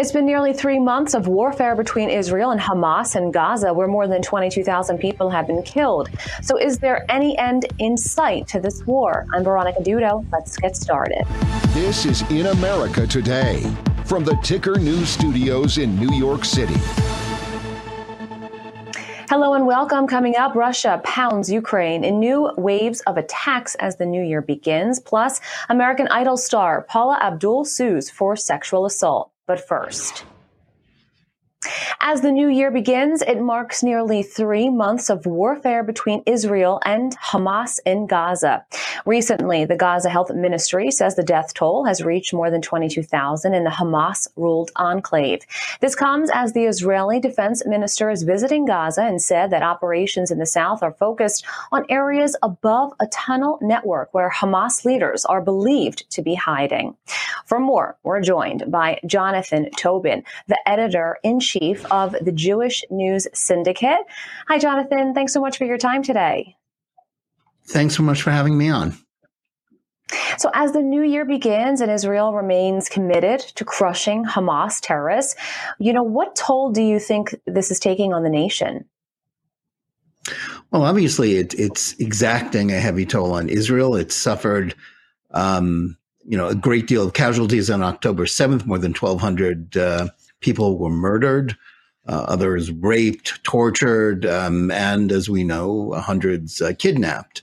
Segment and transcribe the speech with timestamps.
[0.00, 4.08] It's been nearly three months of warfare between Israel and Hamas in Gaza, where more
[4.08, 6.08] than 22,000 people have been killed.
[6.40, 9.26] So, is there any end in sight to this war?
[9.34, 10.26] I'm Veronica Dudo.
[10.32, 11.26] Let's get started.
[11.74, 13.70] This is In America Today
[14.06, 16.80] from the Ticker News Studios in New York City.
[19.28, 20.06] Hello and welcome.
[20.06, 24.98] Coming up, Russia pounds Ukraine in new waves of attacks as the new year begins.
[24.98, 29.30] Plus, American Idol star Paula Abdul sues for sexual assault.
[29.50, 30.22] But first,
[32.00, 37.14] as the new year begins, it marks nearly three months of warfare between Israel and
[37.18, 38.64] Hamas in Gaza.
[39.04, 43.64] Recently, the Gaza Health Ministry says the death toll has reached more than 22,000 in
[43.64, 45.42] the Hamas ruled enclave.
[45.80, 50.38] This comes as the Israeli defense minister is visiting Gaza and said that operations in
[50.38, 56.10] the south are focused on areas above a tunnel network where Hamas leaders are believed
[56.12, 56.96] to be hiding.
[57.44, 63.26] For more, we're joined by Jonathan Tobin, the editor in chief of the Jewish News
[63.34, 64.00] Syndicate.
[64.48, 65.14] Hi, Jonathan.
[65.14, 66.56] Thanks so much for your time today.
[67.66, 68.94] Thanks so much for having me on.
[70.38, 75.36] So, as the new year begins and Israel remains committed to crushing Hamas terrorists,
[75.78, 78.86] you know, what toll do you think this is taking on the nation?
[80.70, 83.96] Well, obviously, it, it's exacting a heavy toll on Israel.
[83.96, 84.74] It's suffered,
[85.32, 88.66] um, you know, a great deal of casualties on October 7th.
[88.66, 90.08] More than 1,200 uh,
[90.40, 91.56] people were murdered,
[92.06, 97.42] uh, others raped, tortured, um, and as we know, hundreds uh, kidnapped.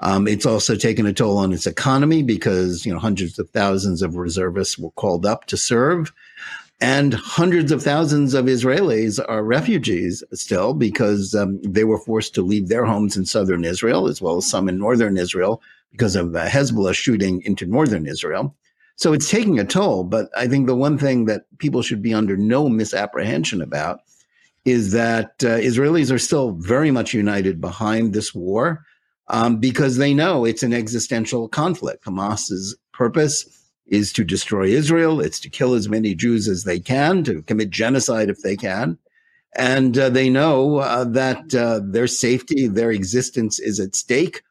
[0.00, 4.02] Um, it's also taken a toll on its economy because you know hundreds of thousands
[4.02, 6.12] of reservists were called up to serve,
[6.80, 12.42] and hundreds of thousands of Israelis are refugees still because um, they were forced to
[12.42, 15.60] leave their homes in southern Israel as well as some in northern Israel
[15.90, 18.54] because of uh, Hezbollah shooting into northern Israel.
[18.98, 20.02] So it's taking a toll.
[20.04, 24.00] But I think the one thing that people should be under no misapprehension about
[24.64, 28.84] is that uh, Israelis are still very much united behind this war
[29.28, 32.04] um, because they know it's an existential conflict.
[32.04, 33.46] Hamas's purpose
[33.86, 35.20] is to destroy Israel.
[35.20, 38.98] It's to kill as many Jews as they can, to commit genocide if they can.
[39.56, 44.42] And uh, they know uh, that uh, their safety, their existence is at stake.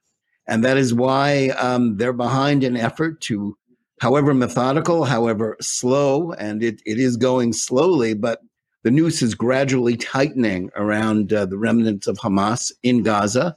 [0.48, 3.58] And that is why um, they're behind an effort to
[4.00, 8.42] however methodical, however slow, and it, it is going slowly, but
[8.84, 13.56] the noose is gradually tightening around uh, the remnants of Hamas in Gaza.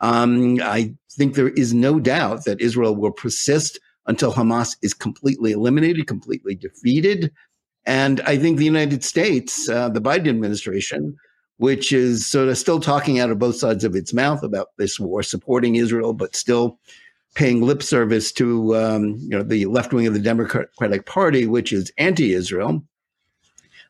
[0.00, 5.52] Um, I think there is no doubt that Israel will persist until Hamas is completely
[5.52, 7.30] eliminated, completely defeated.
[7.86, 11.16] And I think the United States, uh, the Biden administration,
[11.58, 14.98] which is sort of still talking out of both sides of its mouth about this
[14.98, 16.80] war, supporting Israel, but still
[17.34, 21.72] paying lip service to um, you know the left wing of the Democratic Party, which
[21.72, 22.82] is anti-Israel.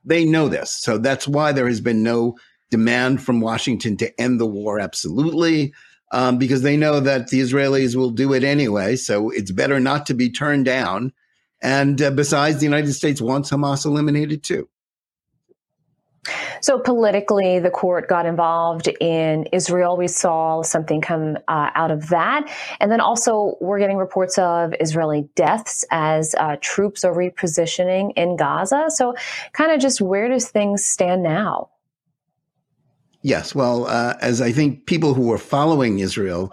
[0.05, 2.37] They know this, so that's why there has been no
[2.71, 5.73] demand from Washington to end the war absolutely,
[6.11, 8.97] um, because they know that the Israelis will do it anyway.
[8.97, 11.13] So it's better not to be turned down.
[11.63, 14.69] And uh, besides, the United States wants Hamas eliminated too.
[16.61, 19.97] So politically, the court got involved in Israel.
[19.97, 22.49] We saw something come uh, out of that.
[22.79, 28.37] And then also, we're getting reports of Israeli deaths as uh, troops are repositioning in
[28.37, 28.87] Gaza.
[28.89, 29.15] So,
[29.53, 31.71] kind of just where does things stand now?
[33.23, 33.55] Yes.
[33.55, 36.53] Well, uh, as I think people who were following Israel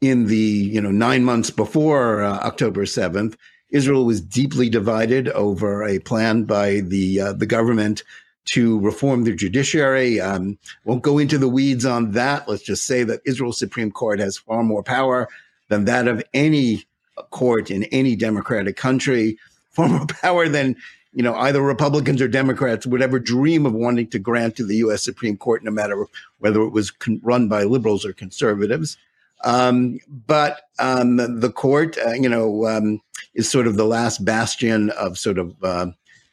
[0.00, 3.36] in the you know nine months before uh, October seventh,
[3.70, 8.04] Israel was deeply divided over a plan by the uh, the government
[8.50, 10.20] to reform the judiciary.
[10.20, 12.48] Um, won't go into the weeds on that.
[12.48, 15.28] Let's just say that Israel's Supreme Court has far more power
[15.68, 16.84] than that of any
[17.30, 19.38] court in any democratic country,
[19.70, 20.76] far more power than
[21.12, 24.76] you know either Republicans or Democrats would ever dream of wanting to grant to the
[24.76, 25.02] U.S.
[25.02, 26.06] Supreme Court, no matter
[26.38, 28.96] whether it was con- run by liberals or conservatives.
[29.44, 33.00] Um, but um, the court, uh, you know, um,
[33.34, 35.86] is sort of the last bastion of sort of uh,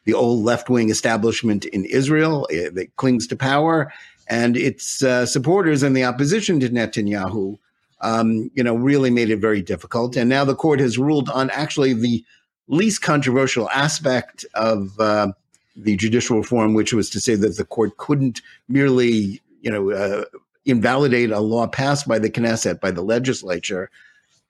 [0.06, 3.92] the old left wing establishment in Israel eh, that clings to power,
[4.28, 7.58] and its uh, supporters and the opposition to Netanyahu,
[8.00, 10.16] um, you know, really made it very difficult.
[10.16, 12.24] And now the court has ruled on actually the
[12.68, 15.32] least controversial aspect of uh,
[15.76, 20.24] the judicial reform, which was to say that the court couldn't merely, you know, uh,
[20.64, 23.90] invalidate a law passed by the Knesset, by the legislature,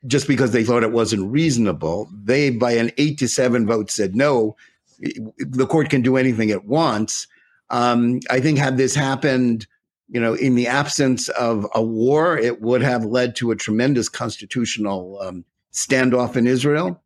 [0.06, 2.09] just because they thought it wasn't reasonable.
[2.12, 4.56] They, by an eight to seven vote, said no
[4.98, 7.26] the court can do anything it wants.
[7.70, 9.66] Um, I think had this happened,
[10.08, 14.08] you know, in the absence of a war, it would have led to a tremendous
[14.08, 17.02] constitutional um, standoff in Israel.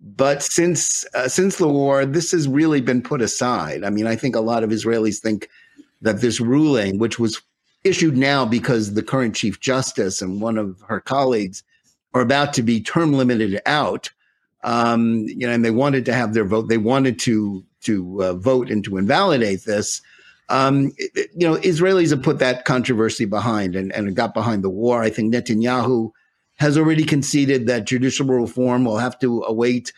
[0.00, 3.84] But since uh, since the war, this has really been put aside.
[3.84, 5.48] I mean, I think a lot of Israelis think
[6.02, 7.40] that this ruling, which was
[7.84, 11.62] issued now because the current chief justice and one of her colleagues
[12.12, 14.10] are about to be term limited out,
[14.64, 16.68] um, you know, and they wanted to have their vote.
[16.68, 20.00] They wanted to to uh, vote and to invalidate this.
[20.48, 25.02] Um, you know, Israelis have put that controversy behind and, and got behind the war.
[25.02, 26.10] I think Netanyahu
[26.56, 29.92] has already conceded that judicial reform will have to await,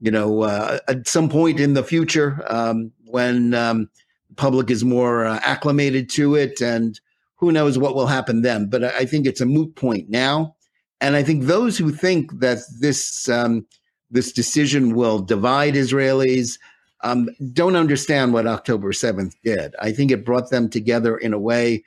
[0.00, 3.88] you know, uh, at some point in the future um, when um,
[4.28, 7.00] the public is more uh, acclimated to it, and
[7.36, 8.68] who knows what will happen then.
[8.68, 10.54] But I think it's a moot point now,
[11.00, 13.66] and I think those who think that this um,
[14.12, 16.58] this decision will divide Israelis
[17.02, 19.74] um, don't understand what October 7th did.
[19.80, 21.82] I think it brought them together in a way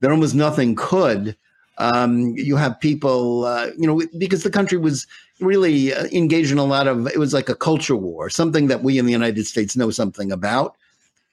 [0.00, 1.36] that almost nothing could.
[1.78, 5.06] Um, you have people, uh, you know, because the country was
[5.40, 8.82] really uh, engaged in a lot of, it was like a culture war, something that
[8.82, 10.76] we in the United States know something about.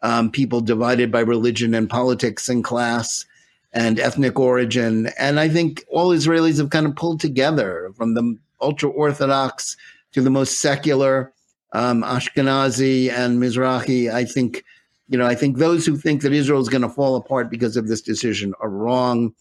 [0.02, 3.26] Um, people divided by religion and politics and class
[3.74, 5.08] and ethnic origin.
[5.20, 9.76] And I think all Israelis have kind of pulled together from the ultra Orthodox
[10.14, 11.34] to the most secular
[11.74, 14.12] um, Ashkenazi and Mizrahi.
[14.12, 14.64] I think,
[15.08, 17.78] you know, I think those who think that Israel is going to fall apart because
[17.78, 19.34] of this decision are wrong.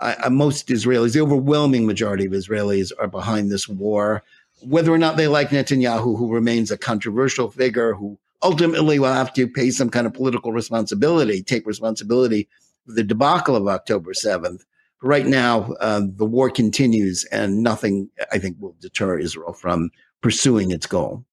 [0.00, 4.22] I, most Israelis, the overwhelming majority of Israelis, are behind this war.
[4.62, 9.32] Whether or not they like Netanyahu, who remains a controversial figure, who ultimately will have
[9.34, 12.48] to pay some kind of political responsibility, take responsibility
[12.86, 14.64] for the debacle of October 7th.
[15.02, 19.90] Right now, uh, the war continues, and nothing, I think, will deter Israel from
[20.22, 21.24] pursuing its goal.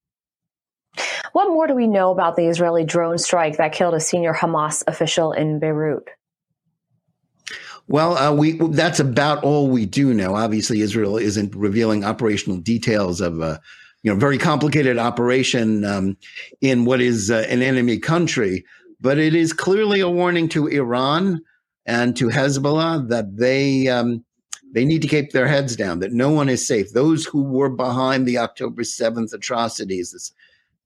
[1.34, 4.84] What more do we know about the Israeli drone strike that killed a senior Hamas
[4.88, 6.10] official in Beirut?
[7.88, 10.36] Well, uh, we that's about all we do know.
[10.36, 13.62] Obviously, Israel isn't revealing operational details of a
[14.02, 16.18] you know very complicated operation um,
[16.62, 18.66] in what is uh, an enemy country,
[19.02, 21.42] but it is clearly a warning to Iran
[21.86, 24.24] and to Hezbollah that they um,
[24.72, 26.00] they need to keep their heads down.
[26.00, 26.92] That no one is safe.
[26.92, 30.34] Those who were behind the October seventh atrocities, this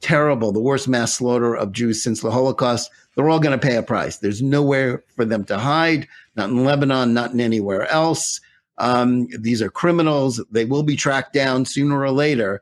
[0.01, 3.75] terrible, the worst mass slaughter of Jews since the Holocaust, they're all going to pay
[3.75, 4.17] a price.
[4.17, 8.39] There's nowhere for them to hide, not in Lebanon, not in anywhere else.
[8.77, 10.41] Um, these are criminals.
[10.51, 12.61] They will be tracked down sooner or later.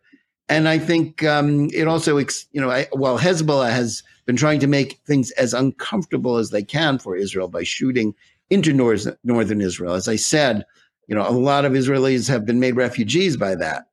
[0.50, 4.68] And I think um, it also, you know, I, while Hezbollah has been trying to
[4.68, 8.16] make things as uncomfortable as they can for Israel by shooting
[8.50, 10.66] into north, northern Israel, as I said,
[11.08, 13.88] you know, a lot of Israelis have been made refugees by that.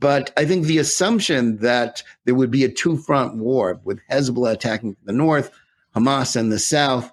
[0.00, 4.52] But I think the assumption that there would be a two front war with Hezbollah
[4.52, 5.50] attacking the north,
[5.94, 7.12] Hamas in the south,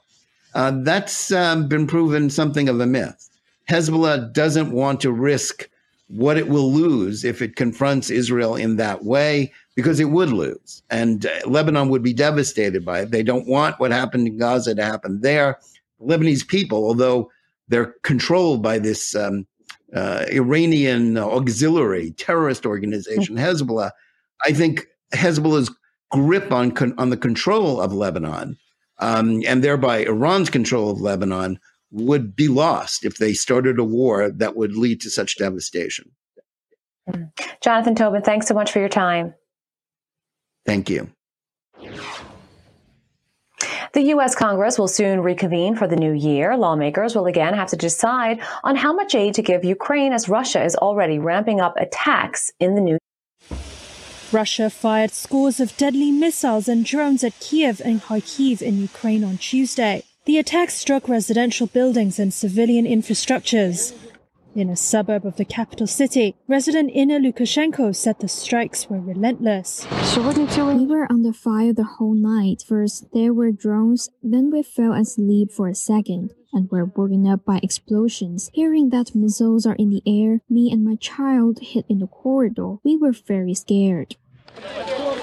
[0.54, 3.30] uh, that's um, been proven something of a myth.
[3.69, 5.69] Hezbollah doesn't want to risk
[6.07, 10.83] what it will lose if it confronts Israel in that way, because it would lose.
[10.89, 13.11] And uh, Lebanon would be devastated by it.
[13.11, 15.59] They don't want what happened in Gaza to happen there.
[15.99, 17.31] The Lebanese people, although
[17.67, 19.47] they're controlled by this um,
[19.93, 23.35] uh, Iranian auxiliary terrorist organization.
[23.37, 23.91] Hezbollah.
[24.45, 25.73] I think Hezbollah's
[26.11, 28.57] grip on con- on the control of Lebanon,
[28.99, 31.59] um, and thereby Iran's control of Lebanon,
[31.95, 36.12] would be lost if they started a war that would lead to such devastation.
[37.62, 39.33] Jonathan Tobin, thanks so much for your time.
[40.65, 41.09] Thank you.
[43.93, 44.36] The U.S.
[44.36, 46.58] Congress will soon reconvene for the new year.
[46.58, 50.65] Lawmakers will again have to decide on how much aid to give Ukraine as Russia
[50.65, 52.98] is already ramping up attacks in the new
[54.34, 59.38] Russia fired scores of deadly missiles and drones at Kiev and Kharkiv in Ukraine on
[59.38, 60.03] Tuesday.
[60.25, 63.94] The attacks struck residential buildings and civilian infrastructures.
[64.55, 69.86] In a suburb of the capital city, resident Inna Lukashenko said the strikes were relentless.
[70.17, 72.63] We were under fire the whole night.
[72.67, 77.46] First, there were drones, then we fell asleep for a second and were woken up
[77.46, 78.50] by explosions.
[78.51, 82.77] Hearing that missiles are in the air, me and my child hid in the corridor.
[82.84, 84.15] We were very scared.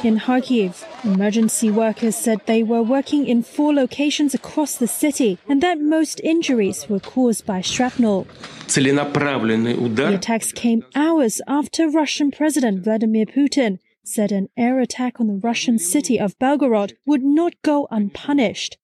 [0.04, 5.62] In Kharkiv, emergency workers said they were working in four locations across the city and
[5.62, 8.26] that most injuries were caused by shrapnel.
[8.66, 15.40] The attacks came hours after Russian President Vladimir Putin said an air attack on the
[15.42, 18.78] Russian city of Belgorod would not go unpunished.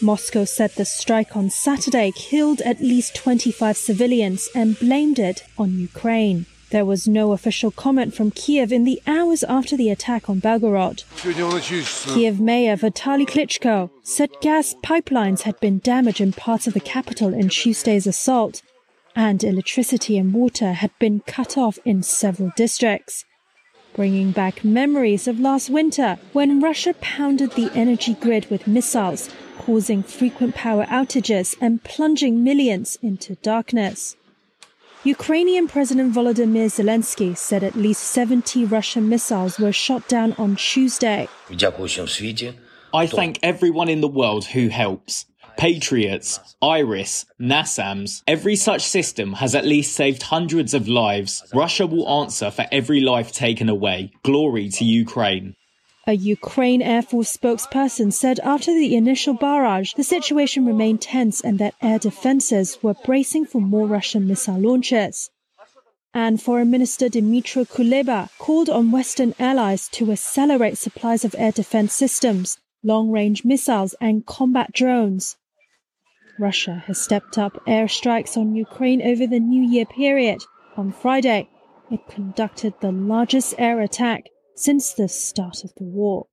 [0.00, 5.78] Moscow said the strike on Saturday killed at least 25 civilians and blamed it on
[5.78, 6.46] Ukraine.
[6.70, 11.04] There was no official comment from Kiev in the hours after the attack on Belgorod.
[12.14, 17.32] Kiev Mayor Vitaly Klitschko said gas pipelines had been damaged in parts of the capital
[17.32, 18.62] in Tuesday's assault,
[19.14, 23.24] and electricity and water had been cut off in several districts.
[23.96, 30.02] bringing back memories of last winter when Russia pounded the energy grid with missiles, causing
[30.02, 34.16] frequent power outages and plunging millions into darkness.
[35.06, 41.28] Ukrainian President Volodymyr Zelensky said at least 70 Russian missiles were shot down on Tuesday.
[42.92, 45.26] I thank everyone in the world who helps.
[45.56, 51.44] Patriots, IRIS, NASAMS, every such system has at least saved hundreds of lives.
[51.54, 54.10] Russia will answer for every life taken away.
[54.24, 55.54] Glory to Ukraine.
[56.08, 61.58] A Ukraine Air Force spokesperson said after the initial barrage, the situation remained tense and
[61.58, 65.30] that air defenses were bracing for more Russian missile launches.
[66.14, 71.92] And Foreign Minister Dmytro Kuleba called on Western allies to accelerate supplies of air defense
[71.92, 75.36] systems, long range missiles, and combat drones.
[76.38, 80.44] Russia has stepped up airstrikes on Ukraine over the New Year period.
[80.76, 81.48] On Friday,
[81.90, 86.26] it conducted the largest air attack since the start of the war.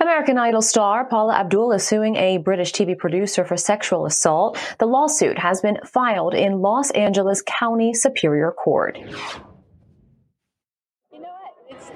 [0.00, 4.58] American Idol star Paula Abdul is suing a British TV producer for sexual assault.
[4.78, 8.98] The lawsuit has been filed in Los Angeles County Superior Court.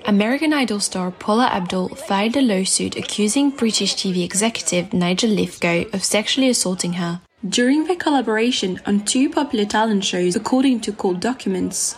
[0.04, 6.04] American Idol star Paula Abdul filed a lawsuit accusing British TV executive Nigel Lythgoe of
[6.04, 11.96] sexually assaulting her during their collaboration on two popular talent shows, according to court documents.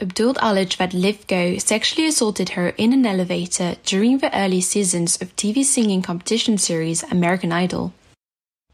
[0.00, 5.34] Abdul alleged that Lythgoe sexually assaulted her in an elevator during the early seasons of
[5.36, 7.92] TV singing competition series American Idol.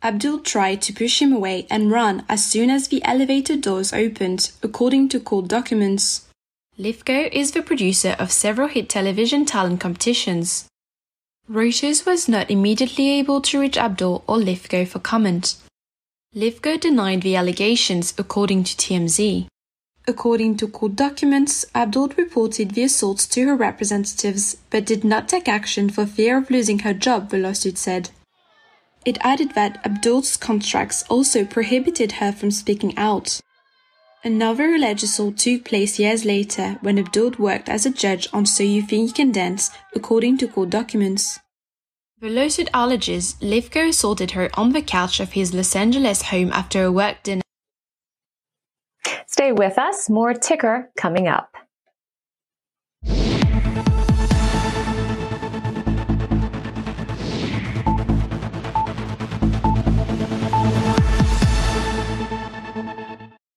[0.02, 4.50] Abdul tried to push him away and run as soon as the elevator doors opened,
[4.62, 6.26] according to court documents.
[6.78, 10.68] Lythgoe is the producer of several hit television talent competitions.
[11.50, 15.56] Reuters was not immediately able to reach Abdul or Lythgoe for comment.
[16.34, 19.48] Lythgoe denied the allegations, according to TMZ.
[20.10, 25.46] According to court documents, Abdul reported the assaults to her representatives but did not take
[25.46, 28.10] action for fear of losing her job, the lawsuit said.
[29.06, 33.40] It added that Abdul's contracts also prohibited her from speaking out.
[34.24, 38.64] Another alleged assault took place years later when Abdul worked as a judge on So
[38.64, 41.38] You Think You Can Dance, according to court documents.
[42.20, 46.82] The lawsuit alleges Lythgoe assaulted her on the couch of his Los Angeles home after
[46.82, 47.42] a work dinner.
[49.40, 50.10] Stay with us.
[50.10, 51.48] More ticker coming up.